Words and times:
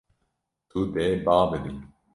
Tu 0.69 0.79
dê 0.93 1.07
ba 1.25 1.37
bidî. 1.49 1.73